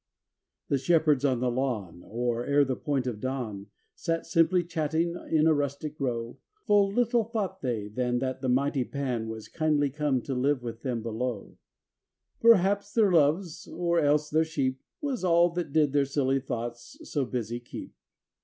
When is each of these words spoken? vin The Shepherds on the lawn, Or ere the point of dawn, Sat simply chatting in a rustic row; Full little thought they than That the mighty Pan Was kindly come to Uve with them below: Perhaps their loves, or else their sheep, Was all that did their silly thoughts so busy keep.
vin 0.67 0.77
The 0.77 0.81
Shepherds 0.83 1.23
on 1.23 1.41
the 1.41 1.51
lawn, 1.51 2.01
Or 2.07 2.43
ere 2.43 2.65
the 2.65 2.75
point 2.75 3.05
of 3.05 3.19
dawn, 3.19 3.67
Sat 3.93 4.25
simply 4.25 4.63
chatting 4.63 5.13
in 5.29 5.45
a 5.45 5.53
rustic 5.53 5.99
row; 5.99 6.39
Full 6.65 6.91
little 6.91 7.23
thought 7.23 7.61
they 7.61 7.87
than 7.87 8.17
That 8.17 8.41
the 8.41 8.49
mighty 8.49 8.83
Pan 8.83 9.27
Was 9.29 9.47
kindly 9.47 9.91
come 9.91 10.23
to 10.23 10.33
Uve 10.33 10.63
with 10.63 10.81
them 10.81 11.03
below: 11.03 11.55
Perhaps 12.39 12.93
their 12.95 13.11
loves, 13.11 13.67
or 13.67 13.99
else 13.99 14.31
their 14.31 14.43
sheep, 14.43 14.81
Was 15.01 15.23
all 15.23 15.51
that 15.51 15.71
did 15.71 15.93
their 15.93 16.05
silly 16.05 16.39
thoughts 16.39 16.97
so 17.03 17.23
busy 17.23 17.59
keep. 17.59 17.93